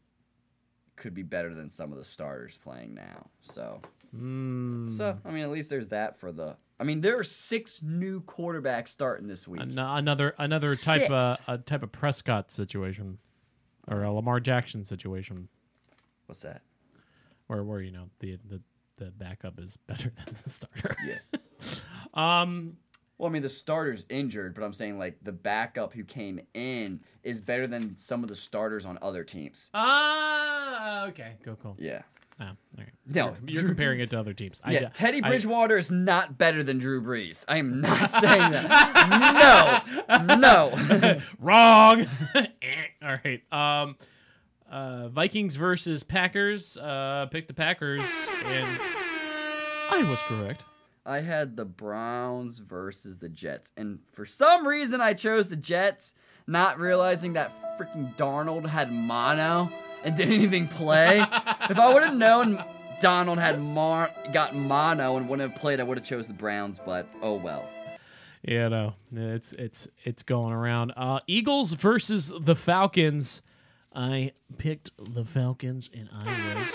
[0.97, 3.27] could be better than some of the starters playing now.
[3.41, 3.81] So,
[4.15, 6.57] mm, so I mean, at least there's that for the.
[6.81, 9.61] I mean, there are six new quarterbacks starting this week.
[9.61, 13.19] an- another another type of a type of Prescott situation,
[13.87, 15.49] or a Lamar Jackson situation,
[16.27, 16.63] What's that?
[17.49, 18.63] where where you know the the
[18.97, 20.97] the backup is better than the starter.
[21.07, 21.19] Yeah.
[22.15, 22.79] Um.
[23.19, 27.01] Well, I mean, the starter's injured, but I'm saying like the backup who came in
[27.23, 29.69] is better than some of the starters on other teams.
[29.75, 31.07] Ah.
[31.09, 31.35] okay.
[31.45, 31.77] Go cool.
[31.79, 32.03] Yeah.
[32.41, 32.89] Oh, all right.
[33.07, 34.61] No, You're, you're comparing it to other teams.
[34.65, 37.45] I- Yeah, Teddy I- Bridgewater is not better than Drew Brees.
[37.47, 39.87] I am not saying that.
[40.27, 41.21] No, no.
[41.39, 42.07] Wrong.
[43.03, 43.43] All right.
[43.53, 43.97] Um,
[44.71, 46.77] uh, Vikings versus Packers.
[46.79, 48.03] Uh, pick the Packers,
[48.45, 48.81] and
[49.91, 50.65] I was correct.
[51.05, 56.15] I had the Browns versus the Jets, and for some reason I chose the Jets,
[56.47, 59.73] not realizing that freaking Darnold had mono
[60.05, 61.19] and didn't even play.
[61.21, 62.63] if I would have known
[63.01, 66.81] Darnold had mar- got mono and wouldn't have played, I would have chose the Browns.
[66.85, 67.69] But oh well.
[68.43, 70.93] Yeah, no, it's it's it's going around.
[70.97, 73.43] Uh, Eagles versus the Falcons.
[73.95, 76.73] I picked the Falcons, and I was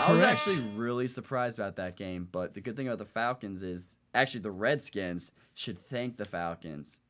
[0.00, 0.32] I was Correct.
[0.32, 4.40] actually really surprised about that game, but the good thing about the Falcons is actually
[4.40, 7.00] the Redskins should thank the Falcons,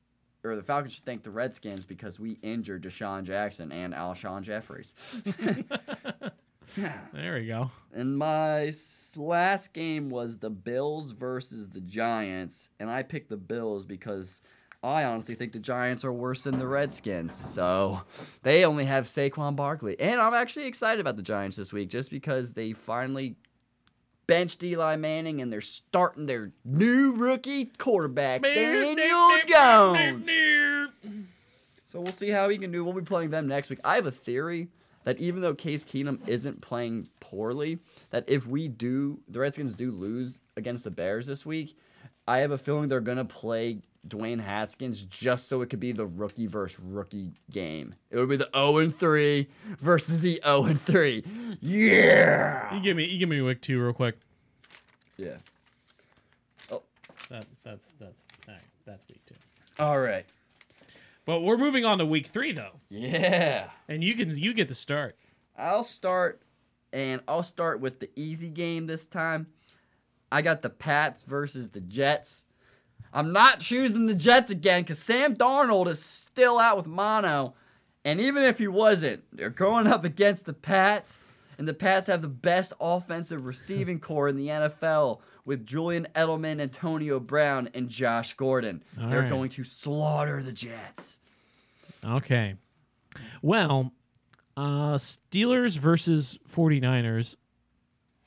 [0.51, 4.95] or the Falcons should thank the Redskins because we injured DeSean Jackson and Alshon Jeffries.
[7.13, 7.35] there.
[7.35, 7.71] We go.
[7.93, 8.73] And my
[9.17, 14.43] last game was the Bills versus the Giants, and I picked the Bills because
[14.83, 17.35] I honestly think the Giants are worse than the Redskins.
[17.35, 18.03] So
[18.43, 22.11] they only have Saquon Barkley, and I'm actually excited about the Giants this week just
[22.11, 23.37] because they finally
[24.29, 28.95] benched Eli Manning and they're starting their new rookie quarterback, Daniel
[29.49, 30.29] Jones.
[31.87, 32.85] So we'll see how he can do.
[32.85, 33.81] We'll be playing them next week.
[33.83, 34.69] I have a theory
[35.05, 37.79] that even though Case Keenum isn't playing poorly,
[38.11, 41.75] that if we do, the Redskins do lose against the Bears this week,
[42.29, 46.07] I have a feeling they're gonna play Dwayne Haskins just so it could be the
[46.07, 47.95] rookie versus rookie game.
[48.11, 49.49] It would be the 0 and 3
[49.81, 51.25] versus the 0 and 3.
[51.61, 52.75] Yeah.
[52.75, 54.19] You give me you give me week two real quick.
[55.17, 55.39] Yeah.
[56.71, 56.83] Oh.
[57.31, 59.35] That that's that's all right, that's week two.
[59.79, 60.27] All right.
[61.25, 63.69] But we're moving on to week three though, Yeah.
[63.89, 65.17] and you can you get to start.
[65.57, 66.41] I'll start,
[66.93, 69.49] and I'll start with the easy game this time.
[70.31, 72.45] I got the Pats versus the Jets.
[73.13, 77.55] I'm not choosing the Jets again because Sam Darnold is still out with mono.
[78.05, 81.19] And even if he wasn't, they're going up against the Pats.
[81.57, 86.61] And the Pats have the best offensive receiving corps in the NFL with Julian Edelman,
[86.61, 88.85] Antonio Brown, and Josh Gordon.
[89.01, 89.31] All they're right.
[89.31, 91.19] going to slaughter the Jets.
[92.05, 92.55] Okay.
[93.43, 93.93] Well,
[94.57, 97.37] uh Steelers versus 49ers.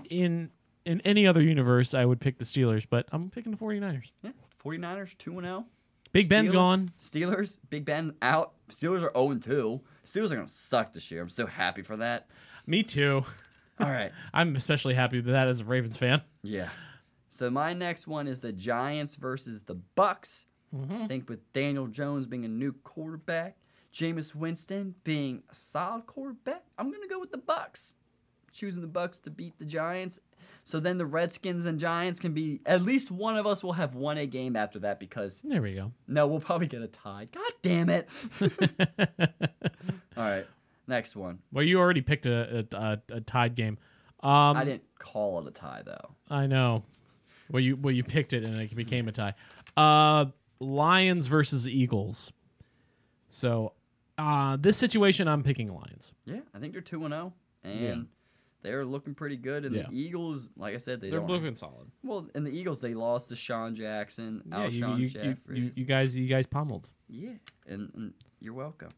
[0.10, 0.50] In
[0.86, 4.12] in any other universe, I would pick the Steelers, but I'm picking the 49ers.
[4.22, 4.28] Hmm.
[4.28, 4.32] Yeah,
[4.64, 5.66] 49ers 2 0.
[6.12, 6.92] Big Ben's gone.
[7.00, 8.54] Steelers, Big Ben out.
[8.70, 9.82] Steelers are 0 2.
[10.06, 11.22] Steelers are gonna suck this year.
[11.22, 12.30] I'm so happy for that.
[12.68, 13.24] Me too.
[13.80, 14.12] All right.
[14.34, 16.22] I'm especially happy with that as a Ravens fan.
[16.44, 16.70] Yeah.
[17.30, 20.48] So my next one is the Giants versus the Bucks.
[20.90, 23.58] I think with Daniel Jones being a new quarterback,
[23.94, 27.94] Jameis Winston being a solid quarterback, I'm gonna go with the Bucks.
[28.52, 30.20] Choosing the Bucs to beat the Giants.
[30.64, 33.96] So then the Redskins and Giants can be at least one of us will have
[33.96, 35.92] won a game after that because There we go.
[36.08, 37.26] no, we'll probably get a tie.
[37.34, 38.08] God damn it.
[40.18, 40.46] All right.
[40.88, 41.40] Next one.
[41.52, 43.78] Well, you already picked a a, a, a tied game.
[44.22, 46.16] Um, I didn't call it a tie though.
[46.30, 46.84] I know.
[47.50, 49.34] Well, you well you picked it and it became a tie.
[49.76, 50.26] Uh,
[50.60, 52.32] Lions versus Eagles.
[53.30, 53.74] So,
[54.18, 56.14] uh, this situation, I'm picking Lions.
[56.26, 57.34] Yeah, I think they're two and zero,
[57.64, 57.96] and Yeah.
[58.62, 59.66] They're looking pretty good.
[59.66, 59.84] And Yeah.
[59.90, 61.30] the Eagles, like I said, they They're don't.
[61.30, 61.90] looking solid.
[62.04, 65.60] well, and the Eagles, they lost to DeSean Jackson, Yeah, you, Alshon you, you, Jeffery.
[65.60, 66.90] you, you guys you guys pummeled.
[67.10, 67.32] yeah,
[67.68, 68.90] and, and you're welcome.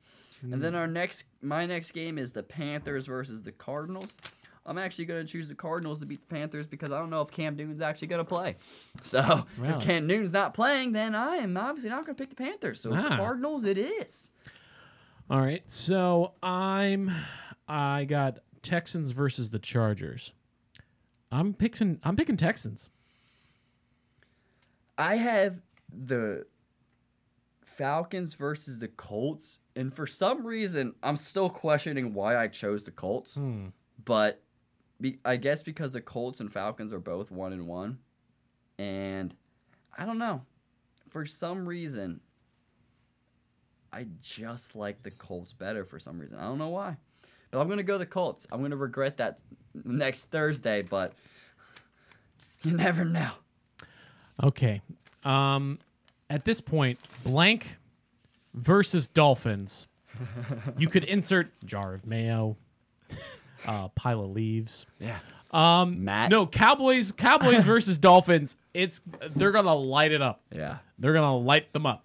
[0.46, 0.54] Mm.
[0.54, 4.18] And then our next, my next game is the Panthers versus the Cardinals.
[4.66, 7.22] I'm actually going to choose the Cardinals to beat the Panthers because I don't know
[7.22, 8.56] if Cam Newton's actually going to play.
[9.04, 9.74] So Really?
[9.76, 12.80] if Cam Newton's not playing, then I am obviously not going to pick the Panthers.
[12.80, 13.18] So Ah.
[13.18, 14.30] Cardinals, it is.
[15.30, 17.10] All right, so I'm
[17.68, 20.34] I got Texans versus the Chargers.
[21.32, 22.90] I'm picking I'm picking Texans.
[24.98, 26.46] I have the
[27.66, 32.92] Falcons versus the Colts, and for some reason, I'm still questioning why I chose the
[32.92, 33.36] Colts.
[33.36, 33.68] Hmm.
[34.06, 34.42] But
[35.02, 37.98] be, I guess because the Colts and Falcons are both one and one,
[38.78, 39.36] and
[39.98, 40.42] I don't know.
[41.10, 42.22] For some reason,
[43.92, 45.84] I just like the Colts better.
[45.86, 46.98] For some reason, I don't know why,
[47.54, 48.48] but I'm gonna go the Colts.
[48.52, 49.38] I'm gonna regret that
[49.86, 51.14] next Thursday, but
[52.64, 53.30] you never know.
[54.42, 54.82] Okay.
[55.24, 55.78] Um,
[56.32, 57.78] at this point, blank
[58.56, 59.88] versus Dolphins.
[60.78, 62.58] you could insert jar of mayo,
[63.68, 64.88] uh, pile of leaves.
[65.00, 65.20] Yeah.
[65.52, 66.32] Um, Matt?
[66.32, 67.12] No, Cowboys.
[67.12, 68.58] Cowboys versus Dolphins.
[68.74, 69.00] It's
[69.36, 70.42] they're gonna light it up.
[70.52, 70.78] Yeah.
[70.98, 72.04] They're gonna light them up.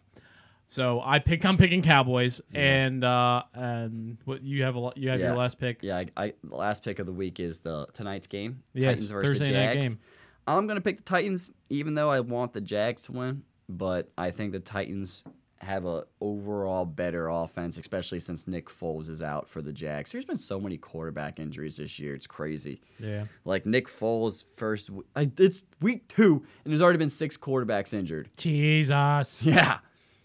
[0.71, 1.45] So I pick.
[1.47, 5.29] I'm picking Cowboys, and uh, and what you have a lo- you have Yeah.
[5.29, 5.79] your last pick.
[5.83, 8.63] Yeah, I, I the last pick of the week is the tonight's game.
[8.75, 9.87] Yes, Titans versus Thursday Jags.
[9.89, 9.99] game.
[10.47, 13.43] I'm gonna pick the Titans, even though I want the Jags to win.
[13.71, 15.25] But I think the Titans
[15.61, 20.13] have a overall better offense, especially since Nick Foles is out for the Jags.
[20.13, 22.83] There's been so many quarterback injuries this year; it's crazy.
[22.99, 23.25] Yeah.
[23.47, 28.29] Like Nick Foles first, I, it's week two, and there's already been six quarterbacks injured.
[28.37, 29.43] Jesus.
[29.47, 29.79] Yeah.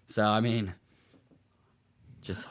[0.06, 0.74] So I mean,
[2.22, 2.46] just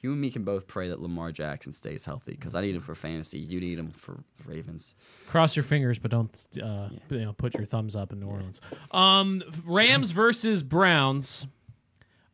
[0.00, 2.80] you and me can both pray that Lamar Jackson stays healthy because I need him
[2.82, 3.38] for fantasy.
[3.38, 4.94] You need him for Ravens.
[5.28, 8.60] Cross your fingers, but don't uh, you know, put your thumbs up in New Orleans.
[8.90, 11.46] Um, Rams versus Browns.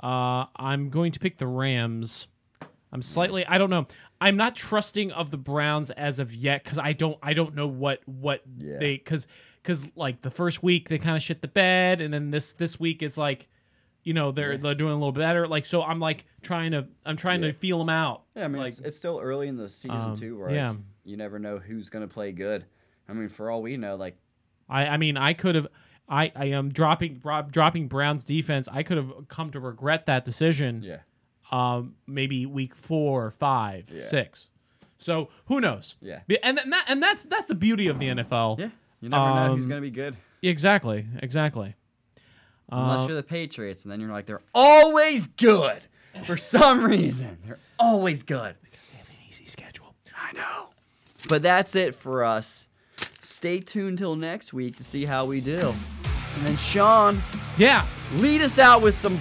[0.02, 2.26] Uh, I'm going to pick the Rams.
[2.92, 3.44] I'm slightly.
[3.46, 3.86] I don't know.
[4.20, 7.18] I'm not trusting of the Browns as of yet because I don't.
[7.22, 8.78] I don't know what what Yeah.
[8.78, 9.26] they because
[9.62, 12.78] because like the first week they kind of shit the bed, and then this this
[12.80, 13.48] week is like,
[14.06, 15.46] you know, they're they're doing a little better.
[15.48, 18.22] Like so, I'm like trying to I'm trying to feel them out.
[18.36, 20.54] Yeah, I mean like it's, it's still early in the season Um, too, right?
[20.54, 20.74] yeah.
[21.04, 22.64] You never know who's gonna play good.
[23.08, 24.16] I mean, for all we know, like
[24.68, 25.66] I, I mean, I could have.
[26.08, 28.68] I, I am dropping dropping Brown's defense.
[28.70, 30.82] I could have come to regret that decision.
[30.84, 30.98] yeah,
[31.50, 34.02] Um, maybe week four, five, Yeah.
[34.02, 34.50] six.
[34.98, 35.96] So who knows?
[36.00, 36.20] Yeah.
[36.44, 38.60] And that, and that's that's the beauty of the NFL.
[38.60, 38.68] yeah,
[39.00, 41.06] you never know who's Um, gonna be good Exactly.
[41.22, 41.74] Exactly.
[42.70, 45.82] Unless Uh, you're the Patriots, and then you're like they're always good
[46.24, 47.38] for some reason.
[47.46, 48.54] They're always good.
[48.62, 49.94] because they have an easy schedule.
[50.16, 50.68] I know.
[51.28, 52.68] But that's it for us.
[53.20, 55.74] Stay tuned till next week to see how we do.
[56.36, 57.22] And then Sean,
[57.58, 57.84] Yeah.
[58.14, 59.20] lead us out with some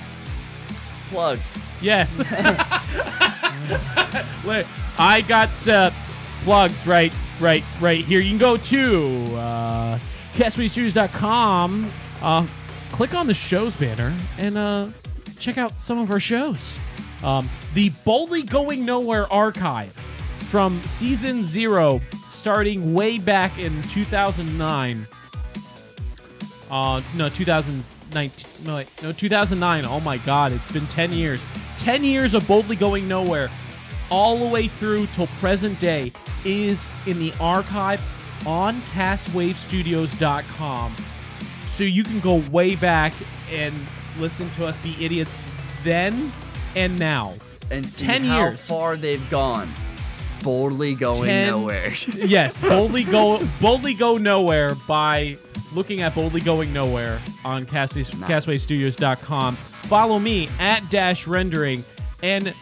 [1.10, 1.56] plugs.
[1.82, 2.20] Yes.
[4.46, 4.66] Wait,
[4.98, 5.92] I got uh,
[6.44, 8.20] plugs right, right, right here.
[8.22, 10.00] You can go to uh,
[10.34, 12.48] castawaystudios.com, uh,
[12.96, 14.88] click on the shows banner, and uh,
[15.38, 16.80] check out some of our shows.
[17.24, 19.92] Um, the Boldly Going Nowhere archive
[20.40, 25.06] from season zero, starting way back in 2009.
[26.72, 28.52] Uh, no, 2019.
[28.64, 29.86] No, no, 2009.
[29.86, 31.46] Oh my God, it's been 10 years.
[31.76, 33.50] 10 years of boldly going nowhere,
[34.10, 36.14] all the way through till present day,
[36.46, 38.02] is in the archive
[38.48, 40.96] on CastWaveStudios.com.
[41.76, 43.12] So you can go way back
[43.52, 43.76] and
[44.18, 45.42] listen to us be idiots
[45.84, 46.32] then
[46.74, 47.34] and now.
[47.70, 48.66] And see 10 how years.
[48.66, 49.70] far they've gone.
[50.42, 51.94] Boldly going 10 nowhere.
[52.14, 55.38] yes, boldly go, boldly go nowhere by
[55.74, 59.58] looking at Boldly Going Nowhere on Castways, CastwayStudios.com.
[59.58, 61.84] Follow me at Dash Rendering
[62.24, 62.54] and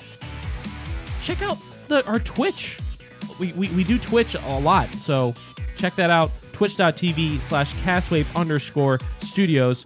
[1.21, 2.79] check out the our Twitch.
[3.39, 5.35] We, we, we do Twitch a lot, so
[5.75, 6.31] check that out.
[6.53, 9.85] Twitch.tv slash Castwave underscore studios.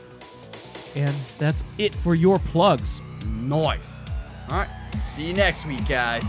[0.95, 3.01] And that's it for your plugs.
[3.25, 3.99] Nice.
[4.51, 4.69] All right.
[5.13, 6.23] See you next week, guys.